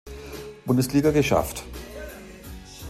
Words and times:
Bundesliga 0.65 1.11
geschafft. 1.11 1.63